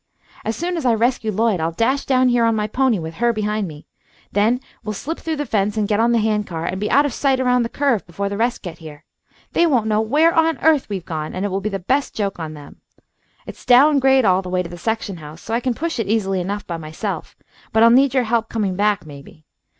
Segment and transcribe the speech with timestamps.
[0.43, 3.31] As soon as I rescue Lloyd I'll dash down here on my pony with her
[3.31, 3.85] behind me.
[4.31, 7.05] Then we'll slip through the fence and get on the hand car, and be out
[7.05, 9.03] of sight around the curve before the rest get here.
[9.51, 12.39] They won't know where on earth we've gone, and it will be the best joke
[12.39, 12.81] on them.
[13.45, 16.07] It's down grade all the way to the section house, so I can push it
[16.07, 17.35] easily enough by myself,
[17.71, 19.45] but I'll need your help coming back, maybe.